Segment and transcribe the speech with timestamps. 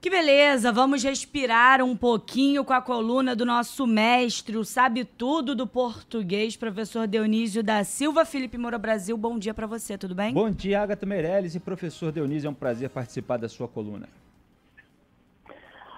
[0.00, 5.54] Que beleza, vamos respirar um pouquinho com a coluna do nosso mestre, o sabe tudo
[5.54, 8.24] do português, professor Dionísio da Silva.
[8.24, 10.32] Felipe Moura Brasil, bom dia para você, tudo bem?
[10.34, 14.06] Bom dia, Agatha Meirelles e professor Dionísio, é um prazer participar da sua coluna.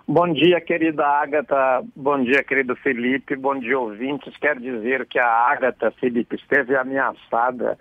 [0.06, 4.34] Bom dia, querida Agatha, bom dia, querido Felipe, bom dia, ouvintes.
[4.38, 7.76] Quero dizer que a Agatha, Felipe, esteve ameaçada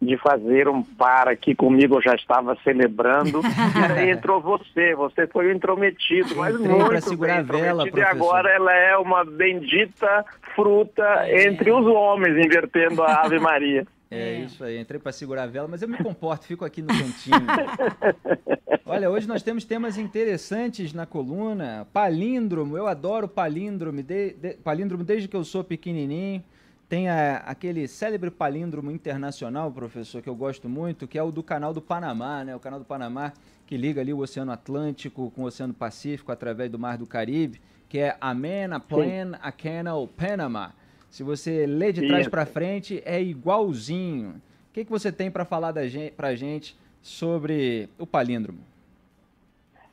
[0.00, 3.40] de fazer um par aqui comigo, eu já estava celebrando,
[3.76, 7.88] e aí entrou você, você foi o intrometido, mas Entrei muito segurar bem a vela,
[7.88, 11.46] e agora ela é uma bendita fruta é.
[11.46, 13.86] entre os homens, invertendo a Ave Maria.
[14.10, 16.88] É, isso aí, entrei para segurar a vela, mas eu me comporto, fico aqui no
[16.88, 17.46] cantinho.
[18.84, 21.86] Olha, hoje nós temos temas interessantes na coluna.
[21.92, 26.42] Palíndromo, eu adoro palíndromo, de, de, palíndromo desde que eu sou pequenininho.
[26.90, 31.40] Tem a, aquele célebre palíndromo internacional, professor, que eu gosto muito, que é o do
[31.40, 32.54] canal do Panamá, né?
[32.56, 33.32] O canal do Panamá
[33.64, 37.60] que liga ali o Oceano Atlântico com o Oceano Pacífico através do Mar do Caribe,
[37.88, 40.74] que é Amena Plan a Canal Panama.
[41.08, 44.42] Se você lê de trás para frente, é igualzinho.
[44.70, 48.58] O que, que você tem para falar da gente, pra gente sobre o palíndromo?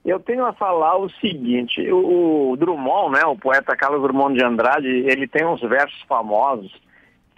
[0.04, 4.88] Eu tenho a falar o seguinte, o, Drummond, né, o poeta Carlos Drummond de Andrade,
[4.88, 6.86] ele tem uns versos famosos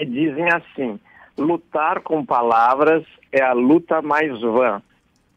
[0.06, 1.00] dizem assim:
[1.38, 4.82] lutar com palavras é a luta mais vã.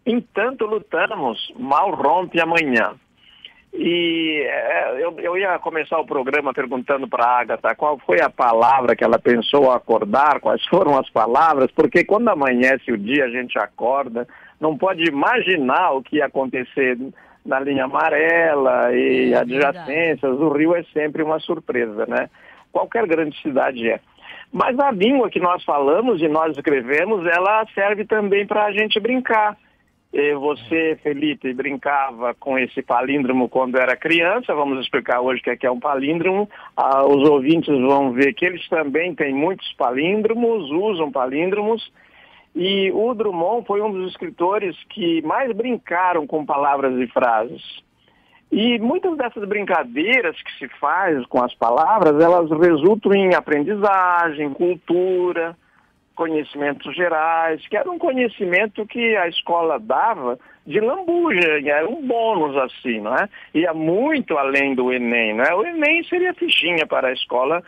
[0.05, 2.95] Entanto lutamos, mal rompe amanhã.
[3.73, 8.29] E é, eu, eu, ia começar o programa perguntando para a Agatha qual foi a
[8.29, 13.25] palavra que ela pensou ao acordar, quais foram as palavras, porque quando amanhece o dia
[13.25, 14.29] a gente acorda,
[14.61, 16.99] não pode imaginar o que ia acontecer
[17.47, 20.39] na linha amarela e é adjacências.
[20.39, 22.29] O Rio é sempre uma surpresa, né?
[22.71, 24.01] Qualquer grande cidade é.
[24.53, 29.01] Mas a língua que nós falamos e nós escrevemos, ela serve também para a gente
[29.01, 29.57] brincar.
[30.41, 34.55] Você, Felipe, brincava com esse palíndromo quando era criança.
[34.55, 36.51] Vamos explicar hoje o que é, que é um palíndromo.
[36.77, 41.91] Ah, os ouvintes vão ver que eles também têm muitos palíndromos, usam palíndromos.
[42.55, 47.63] E o Drummond foi um dos escritores que mais brincaram com palavras e frases.
[48.53, 55.57] E muitas dessas brincadeiras que se faz com as palavras, elas resultam em aprendizagem, cultura,
[56.15, 62.55] conhecimentos gerais, que era um conhecimento que a escola dava de lambuja, era um bônus
[62.59, 63.27] assim, não é?
[63.55, 65.55] Ia muito além do Enem, não é?
[65.55, 67.63] O Enem seria fichinha para a escola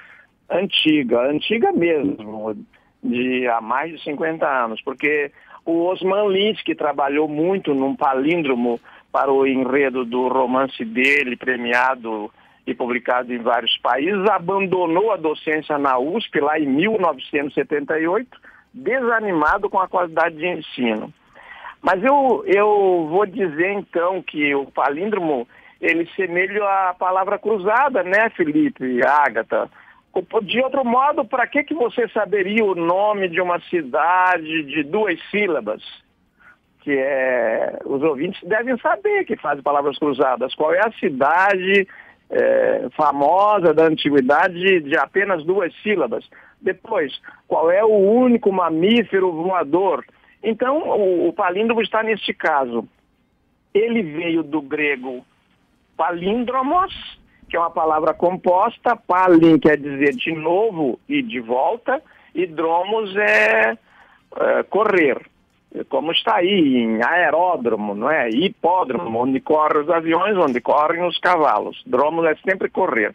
[0.50, 2.54] antiga, antiga mesmo,
[3.02, 5.32] de há mais de 50 anos, porque
[5.64, 8.78] o Osman Lins, que trabalhou muito num palíndromo
[9.14, 12.28] para o enredo do romance dele, premiado
[12.66, 18.28] e publicado em vários países, abandonou a docência na USP lá em 1978,
[18.72, 21.14] desanimado com a qualidade de ensino.
[21.80, 25.46] Mas eu, eu vou dizer então que o palíndromo,
[25.80, 29.70] ele semelha à palavra cruzada, né, Felipe, Ágata?
[30.42, 35.20] De outro modo, para que, que você saberia o nome de uma cidade de duas
[35.30, 36.03] sílabas?
[36.84, 40.54] Que é, os ouvintes devem saber que faz palavras cruzadas.
[40.54, 41.88] Qual é a cidade
[42.30, 46.28] é, famosa da antiguidade de apenas duas sílabas?
[46.60, 47.18] Depois,
[47.48, 50.04] qual é o único mamífero voador?
[50.42, 52.86] Então, o, o palíndromo está neste caso.
[53.72, 55.24] Ele veio do grego
[55.96, 56.92] palíndromos,
[57.48, 62.02] que é uma palavra composta, palin quer dizer de novo e de volta,
[62.34, 63.78] e dromos é,
[64.36, 65.20] é correr,
[65.88, 68.28] como está aí em aeródromo, não é?
[68.28, 71.82] Hipódromo, onde correm os aviões, onde correm os cavalos.
[71.86, 73.14] Dromos é sempre correr.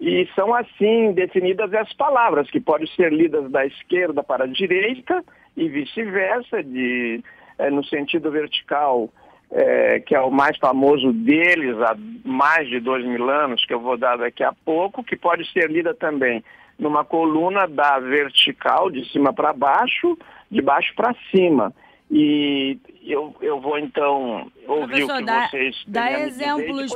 [0.00, 5.22] E são assim definidas as palavras, que podem ser lidas da esquerda para a direita
[5.56, 7.22] e vice-versa, de,
[7.58, 9.10] é, no sentido vertical
[9.50, 13.80] é, que é o mais famoso deles há mais de dois mil anos, que eu
[13.80, 16.44] vou dar daqui a pouco, que pode ser lida também
[16.78, 20.16] numa coluna da vertical, de cima para baixo,
[20.50, 21.72] de baixo para cima.
[22.10, 26.92] E eu, eu vou então ouvir Professor, o que dá, vocês Dá exemplos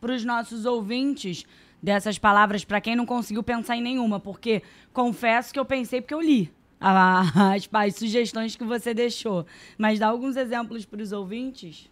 [0.00, 1.46] para os nossos ouvintes
[1.80, 4.62] dessas palavras, para quem não conseguiu pensar em nenhuma, porque
[4.92, 6.50] confesso que eu pensei porque eu li
[6.80, 9.46] as, as sugestões que você deixou.
[9.78, 11.88] Mas dá alguns exemplos para os ouvintes?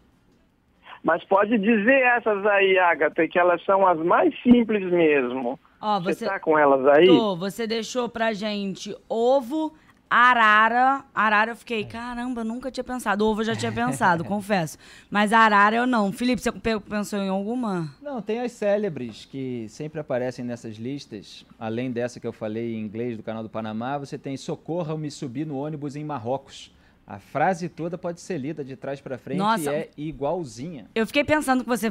[1.05, 5.59] Mas pode dizer essas aí, Agatha, que elas são as mais simples mesmo.
[5.81, 7.07] Ó, você está com elas aí?
[7.07, 9.73] Tô, você deixou pra gente ovo,
[10.13, 13.25] Arara, arara eu fiquei, caramba, nunca tinha pensado.
[13.25, 14.77] Ovo eu já tinha pensado, confesso.
[15.09, 16.11] Mas arara eu não.
[16.11, 17.95] Felipe, você pensou em alguma?
[18.03, 21.47] Não, tem as célebres que sempre aparecem nessas listas.
[21.57, 25.47] Além dessa que eu falei em inglês do canal do Panamá, você tem Socorra-me subir
[25.47, 26.73] no ônibus em Marrocos.
[27.11, 30.87] A frase toda pode ser lida de trás para frente Nossa, e é igualzinha.
[30.95, 31.91] Eu fiquei pensando que você,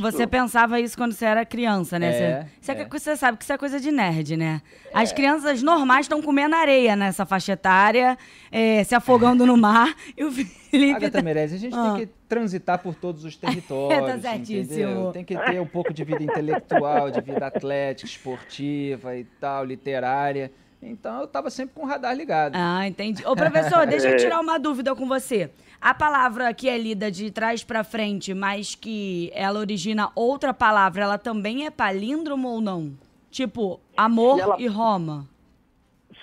[0.00, 2.06] você pensava isso quando você era criança, né?
[2.06, 2.84] É, você, é.
[2.88, 4.62] você sabe que isso é coisa de nerd, né?
[4.94, 5.00] É.
[5.00, 8.16] As crianças normais estão comendo areia nessa faixa etária,
[8.52, 10.94] é, se afogando no mar, e o Felipe...
[10.94, 11.22] Agatha tá...
[11.22, 11.94] Merez, a gente ah.
[11.96, 14.62] tem que transitar por todos os territórios, tá certíssimo.
[14.62, 15.10] Entendeu?
[15.12, 20.52] Tem que ter um pouco de vida intelectual, de vida atlética, esportiva e tal, literária.
[20.82, 22.54] Então eu estava sempre com o radar ligado.
[22.56, 23.26] Ah, entendi.
[23.26, 25.50] Ô, professor, deixa eu tirar uma dúvida com você.
[25.80, 31.04] A palavra que é lida de trás para frente, mas que ela origina outra palavra,
[31.04, 32.92] ela também é palíndromo ou não?
[33.30, 34.56] Tipo, amor e, ela...
[34.60, 35.26] e Roma.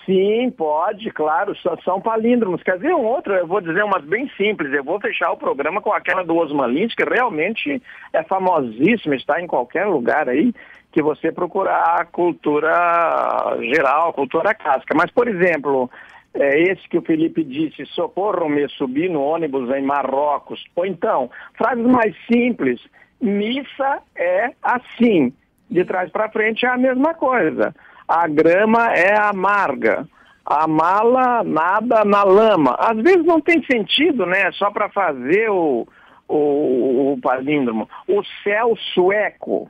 [0.06, 2.64] Sim, pode, claro, são palíndromos.
[2.64, 4.72] Quer dizer, um outro, eu vou dizer umas bem simples.
[4.72, 7.82] Eu vou fechar o programa com aquela do Osman Lins, que realmente
[8.14, 10.54] é famosíssima, está em qualquer lugar aí
[10.98, 14.96] que você procurar a cultura geral, cultura clássica.
[14.96, 15.88] Mas, por exemplo,
[16.34, 20.66] é esse que o Felipe disse, socorro-me subir no ônibus em Marrocos.
[20.76, 22.82] Ou então, frases mais simples,
[23.22, 25.32] missa é assim.
[25.70, 27.76] De trás para frente é a mesma coisa.
[28.08, 30.08] A grama é amarga.
[30.44, 32.76] A mala nada na lama.
[32.80, 34.52] Às vezes não tem sentido, né?
[34.54, 35.88] Só para fazer o,
[36.28, 37.88] o, o palíndromo.
[38.08, 39.70] O céu sueco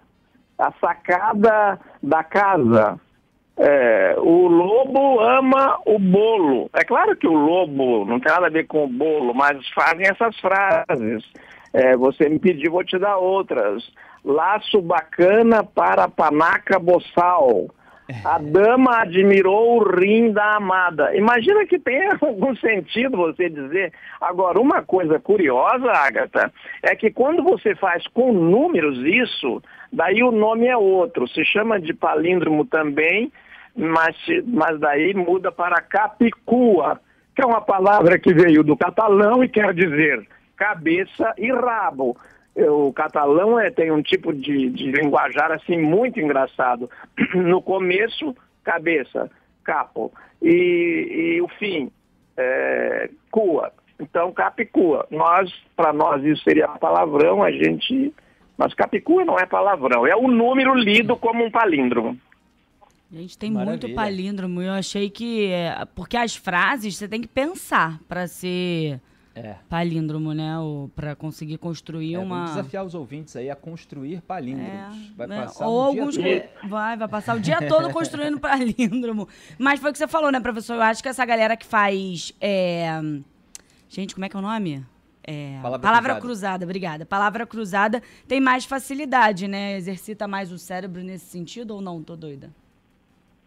[0.57, 2.99] a sacada da casa.
[3.59, 6.69] É, o lobo ama o bolo.
[6.73, 10.05] É claro que o lobo não tem nada a ver com o bolo, mas fazem
[10.05, 11.23] essas frases.
[11.73, 13.83] É, você me pediu, vou te dar outras.
[14.23, 17.67] Laço bacana para panaca boçal.
[18.23, 21.13] A dama admirou o rim da amada.
[21.15, 23.91] Imagina que tenha algum sentido você dizer.
[24.21, 26.51] Agora, uma coisa curiosa, Agatha,
[26.81, 31.27] é que quando você faz com números isso, daí o nome é outro.
[31.27, 33.31] Se chama de palíndromo também,
[33.75, 36.99] mas, mas daí muda para capicua,
[37.35, 42.17] que é uma palavra que veio do catalão e quer dizer cabeça e rabo
[42.65, 46.89] o catalão é, tem um tipo de, de linguajar assim muito engraçado.
[47.35, 49.29] No começo, cabeça,
[49.63, 50.11] capo.
[50.41, 51.91] E, e o fim,
[52.35, 53.71] é, cua.
[53.99, 55.05] Então, capicua.
[55.11, 58.13] Nós, para nós, isso seria palavrão, a gente.
[58.57, 62.17] Mas capicua não é palavrão, é o número lido como um palíndromo.
[63.11, 63.79] Gente, tem Maravilha.
[63.79, 64.61] muito palíndromo.
[64.61, 65.49] Eu achei que.
[65.51, 68.99] É, porque as frases você tem que pensar para ser
[69.33, 69.55] é.
[69.69, 70.55] palíndromo, né?
[70.93, 72.35] Para conseguir construir é, uma.
[72.35, 74.73] Vamos desafiar os ouvintes aí a construir palíndromos.
[74.73, 75.41] É, vai né?
[75.43, 76.15] passar Ou um alguns.
[76.15, 79.27] Dia vai, vai passar o dia todo construindo palíndromo.
[79.57, 80.75] Mas foi o que você falou, né, professor?
[80.75, 82.33] Eu acho que essa galera que faz.
[82.41, 82.99] É...
[83.87, 84.83] Gente, como é que é o nome?
[85.29, 86.21] É, palavra, palavra cruzada.
[86.21, 86.65] cruzada.
[86.65, 87.05] obrigada.
[87.05, 89.75] Palavra cruzada tem mais facilidade, né?
[89.75, 92.01] Exercita mais o cérebro nesse sentido ou não?
[92.01, 92.49] Tô doida.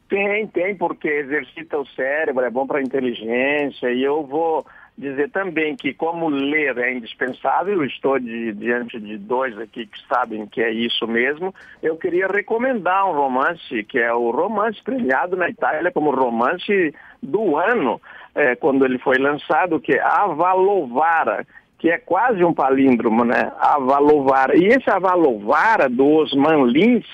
[0.06, 3.90] Tem, tem, porque exercita o cérebro, é bom para a inteligência.
[3.92, 4.66] E eu vou
[4.98, 10.46] dizer também que, como ler é indispensável, estou de, diante de dois aqui que sabem
[10.46, 15.48] que é isso mesmo, eu queria recomendar um romance, que é o romance premiado na
[15.48, 18.00] Itália como romance do ano,
[18.34, 21.46] é, quando ele foi lançado, que é Avalovara,
[21.80, 23.50] que é quase um palíndromo, né?
[23.58, 24.54] Avalovara.
[24.54, 27.06] E esse Avalovara, do Osman Lins,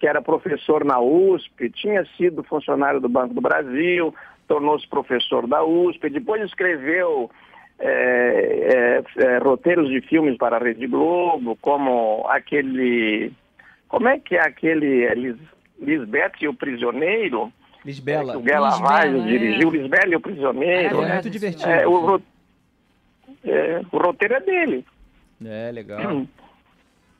[0.00, 4.12] que era professor na USP, tinha sido funcionário do Banco do Brasil,
[4.48, 7.30] tornou-se professor da USP, depois escreveu
[7.78, 13.30] é, é, é, roteiros de filmes para a Rede Globo, como aquele.
[13.86, 15.36] Como é que é aquele é, Lis,
[15.80, 17.52] Lisbeth e o Prisioneiro?
[17.84, 18.36] Lisbela.
[18.36, 19.18] o Guela Vaz é.
[19.20, 21.02] dirigiu Lisbela e o Prisioneiro.
[21.02, 21.70] É, é muito divertido.
[23.44, 24.84] É, o, roteiro é dele.
[25.44, 26.00] É, legal.
[26.00, 26.26] Hum.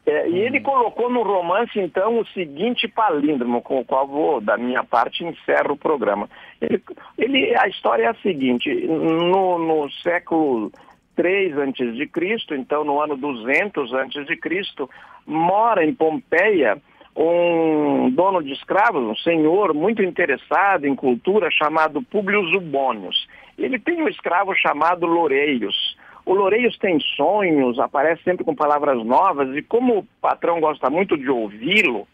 [0.06, 4.56] É, e ele colocou no romance, então, o seguinte palíndromo, com o qual vou, da
[4.56, 6.30] minha parte, encerro o programa.
[6.60, 6.82] Ele,
[7.18, 10.72] ele a história é a seguinte, no, no século
[11.14, 14.88] 3 antes de Cristo, então no ano 200 antes de Cristo,
[15.26, 16.80] mora em Pompeia
[17.14, 23.28] um dono de escravos, um senhor muito interessado em cultura chamado Publio Zubonius.
[23.58, 25.98] Ele tem um escravo chamado Loreios.
[26.28, 31.16] O Loureios tem sonhos, aparece sempre com palavras novas e como o patrão gosta muito
[31.16, 32.06] de ouvi-lo,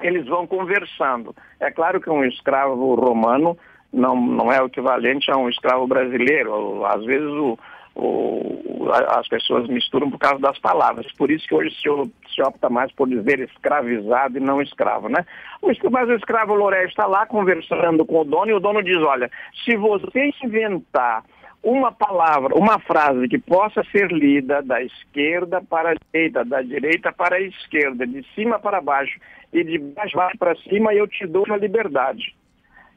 [0.00, 1.32] eles vão conversando.
[1.60, 3.56] É claro que um escravo romano
[3.92, 6.84] não, não é o equivalente a um escravo brasileiro.
[6.84, 7.56] Às vezes o,
[7.94, 11.06] o, as pessoas misturam por causa das palavras.
[11.12, 11.88] Por isso que hoje se,
[12.34, 15.24] se opta mais por dizer escravizado e não escravo, né?
[15.62, 19.30] Mas o escravo Loré está lá conversando com o dono e o dono diz, olha,
[19.64, 21.22] se você inventar
[21.62, 27.12] uma palavra, uma frase que possa ser lida da esquerda para a direita, da direita
[27.12, 29.18] para a esquerda, de cima para baixo
[29.52, 32.34] e de baixo para cima, eu te dou uma liberdade.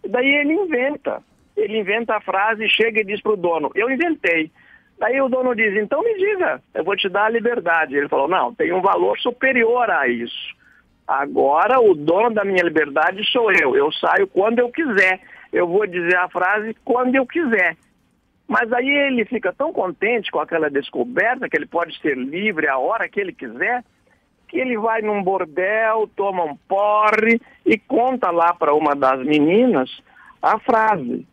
[0.08, 1.22] Daí ele inventa.
[1.56, 4.50] Ele inventa a frase, chega e diz para o dono, eu inventei.
[4.98, 7.96] Daí o dono diz, então me diga, eu vou te dar a liberdade.
[7.96, 10.56] Ele falou, não, tem um valor superior a isso.
[11.08, 13.76] Agora o dono da minha liberdade sou eu.
[13.76, 15.20] Eu saio quando eu quiser.
[15.52, 17.76] Eu vou dizer a frase quando eu quiser.
[18.52, 22.78] Mas aí ele fica tão contente com aquela descoberta que ele pode ser livre a
[22.78, 23.82] hora que ele quiser,
[24.46, 29.90] que ele vai num bordel, toma um porre e conta lá para uma das meninas
[30.42, 31.26] a frase.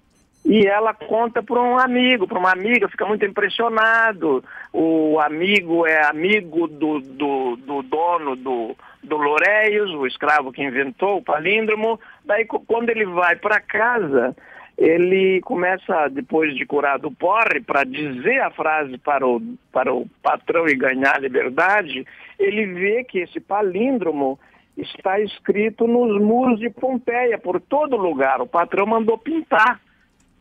[0.45, 4.45] E ela conta para um amigo, para uma amiga, fica muito impressionado.
[4.73, 11.17] O amigo é amigo do, do, do dono do, do Loureios, o escravo que inventou
[11.17, 11.99] o palíndromo.
[12.25, 14.37] Daí, quando ele vai para casa,
[14.78, 19.42] ele começa, depois de curar do porre, para dizer a frase para o,
[19.73, 22.06] para o patrão e ganhar a liberdade,
[22.38, 24.38] ele vê que esse palíndromo
[24.76, 28.40] está escrito nos muros de Pompeia, por todo lugar.
[28.40, 29.80] O patrão mandou pintar.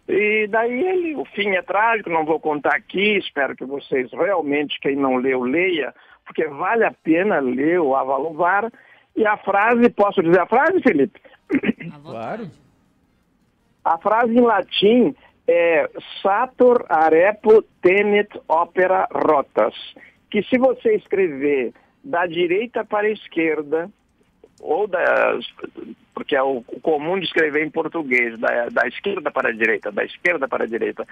[0.08, 4.80] E daí ele, o fim é trágico, não vou contar aqui, espero que vocês realmente,
[4.80, 8.72] quem não leu, leia, porque vale a pena ler o Avaluvar.
[9.16, 11.20] E a frase, posso dizer a frase, Felipe?
[12.04, 12.48] Claro.
[13.88, 15.16] A frase em latim
[15.48, 15.90] é
[16.22, 19.74] Satur arepo tenet opera rotas,
[20.30, 23.90] que se você escrever da direita para a esquerda,
[24.60, 25.40] ou da,
[26.14, 30.04] porque é o comum de escrever em português, da, da esquerda para a direita, da
[30.04, 31.08] esquerda para a direita,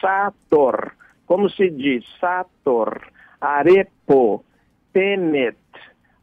[0.00, 0.92] Sator,
[1.26, 3.10] como se diz, Sator,
[3.40, 4.44] arepo,
[4.92, 5.56] tenet,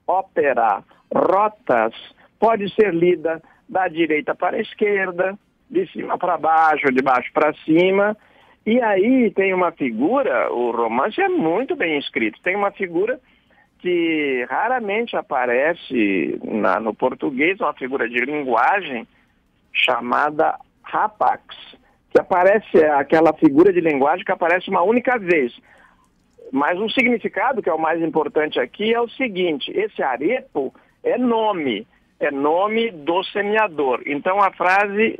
[0.08, 1.94] opera, rotas,
[2.40, 5.38] pode ser lida da direita para a esquerda,
[5.70, 8.16] de cima para baixo, de baixo para cima.
[8.66, 13.20] E aí tem uma figura, o romance é muito bem escrito, tem uma figura
[13.80, 19.08] que raramente aparece na, no português, uma figura de linguagem
[19.72, 21.56] chamada rapax,
[22.12, 25.54] que aparece, aquela figura de linguagem que aparece uma única vez.
[26.52, 31.18] Mas o significado, que é o mais importante aqui, é o seguinte, esse arepo é
[31.18, 31.88] nome,
[32.20, 34.02] é nome do semeador.
[34.06, 35.20] Então a frase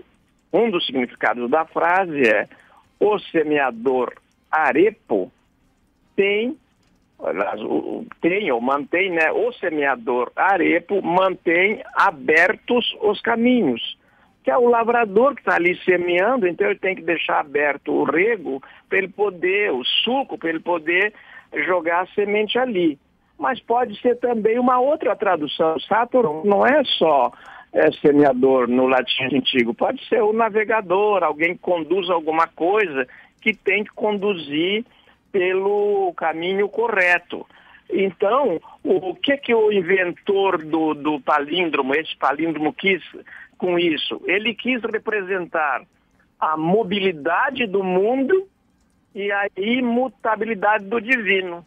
[0.52, 2.48] um dos significados da frase é
[3.00, 4.14] o semeador
[4.52, 5.32] arepo
[6.16, 6.58] tem,
[8.20, 9.32] tem ou mantém, né?
[9.32, 13.98] O semeador arepo mantém abertos os caminhos.
[14.44, 18.04] Que é o lavrador que está ali semeando, então ele tem que deixar aberto o
[18.06, 21.14] rego para ele poder, o suco, para ele poder
[21.66, 22.98] jogar a semente ali.
[23.38, 25.80] Mas pode ser também uma outra tradução.
[25.82, 27.32] Saturno não é só
[27.74, 29.74] é, semeador no latim antigo.
[29.74, 33.08] Pode ser o navegador, alguém que conduz alguma coisa
[33.42, 34.86] que tem que conduzir
[35.32, 37.46] pelo caminho correto.
[37.90, 43.02] Então, o, o que que o inventor do, do palíndromo, esse palíndromo quis
[43.58, 44.22] com isso?
[44.26, 45.84] Ele quis representar
[46.40, 48.48] a mobilidade do mundo
[49.16, 51.66] e a imutabilidade do divino.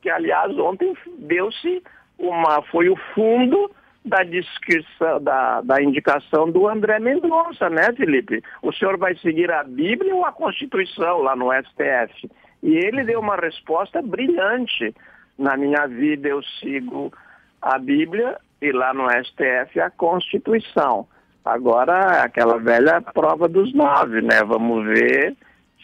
[0.00, 1.82] Que, aliás, ontem deu-se
[2.18, 3.70] uma, foi o fundo
[4.04, 8.42] da descrição, da, da indicação do André Mendonça, né, Felipe?
[8.62, 12.30] O senhor vai seguir a Bíblia ou a Constituição lá no STF?
[12.62, 14.94] E ele deu uma resposta brilhante.
[15.38, 17.12] Na minha vida eu sigo
[17.60, 21.06] a Bíblia e lá no STF a Constituição.
[21.44, 24.42] Agora, aquela velha prova dos nove, né?
[24.44, 25.36] Vamos ver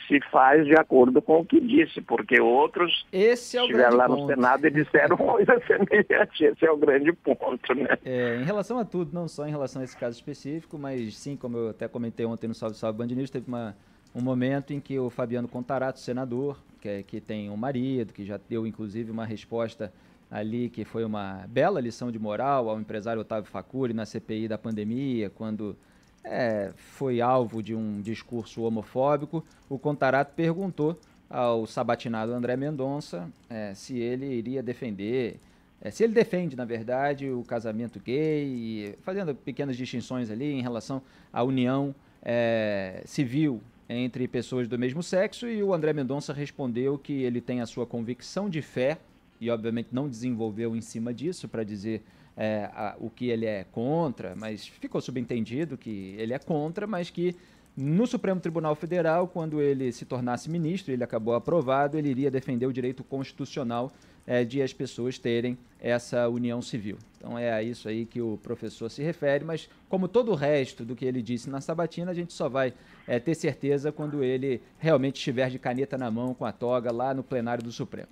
[0.09, 4.23] se faz de acordo com o que disse, porque outros Esse é estiveram lá ponto.
[4.23, 6.45] no Senado e disseram coisa semelhante.
[6.45, 7.97] Esse é o grande ponto, né?
[8.05, 11.37] É, em relação a tudo, não só em relação a esse caso específico, mas sim,
[11.37, 13.77] como eu até comentei ontem no Salve Salve Band News, teve uma,
[14.15, 18.25] um momento em que o Fabiano Contarato, senador, que, é, que tem um marido, que
[18.25, 19.93] já deu inclusive uma resposta
[20.31, 24.59] ali que foi uma bela lição de moral ao empresário Otávio Facuri na CPI da
[24.59, 25.77] pandemia, quando
[26.25, 30.99] é, foi alvo de um discurso homofóbico, o Contarato perguntou
[31.29, 35.39] ao sabatinado André Mendonça é, se ele iria defender,
[35.81, 41.03] é, se ele defende, na verdade, o casamento gay, fazendo pequenas distinções ali em relação
[41.33, 47.23] à união é, civil entre pessoas do mesmo sexo, e o André Mendonça respondeu que
[47.23, 48.99] ele tem a sua convicção de fé,
[49.41, 52.03] e obviamente não desenvolveu em cima disso para dizer
[52.39, 57.11] é, a, o que ele é contra, mas ficou subentendido que ele é contra, mas
[57.11, 57.35] que
[57.77, 62.67] no Supremo Tribunal Federal, quando ele se tornasse ministro, ele acabou aprovado, ele iria defender
[62.67, 63.93] o direito constitucional
[64.27, 66.97] é, de as pessoas terem essa união civil.
[67.17, 70.85] Então é a isso aí que o professor se refere, mas como todo o resto
[70.85, 72.73] do que ele disse na sabatina, a gente só vai
[73.07, 77.13] é, ter certeza quando ele realmente estiver de caneta na mão com a toga lá
[77.15, 78.09] no plenário do Supremo.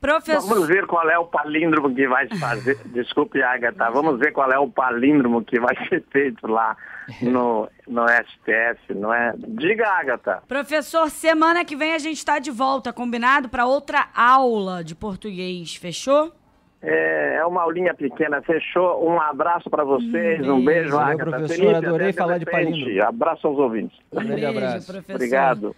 [0.00, 0.48] Professor...
[0.48, 2.78] Vamos ver qual é o palíndromo que vai fazer.
[2.92, 3.90] Desculpe, Agatha.
[3.90, 6.74] Vamos ver qual é o palíndromo que vai ser feito lá
[7.20, 9.34] no, no STF, não é?
[9.36, 10.42] Diga, Agatha.
[10.48, 15.76] Professor, semana que vem a gente está de volta, combinado para outra aula de português.
[15.76, 16.32] Fechou?
[16.82, 19.06] É, é uma aulinha pequena, fechou.
[19.06, 21.30] Um abraço para vocês, um beijo, Valeu, Agatha.
[21.30, 23.04] professor, adorei falar de palíndromo.
[23.04, 23.98] Abraço aos ouvintes.
[24.10, 24.92] Um beijo, abraço.
[24.92, 25.14] professor.
[25.14, 25.76] Obrigado.